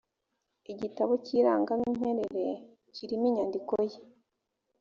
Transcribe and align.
igitabo 0.71 1.13
cy’irangamimerere 1.25 2.45
kirimo 2.93 3.25
inyandiko 3.29 3.73
ye 3.89 3.99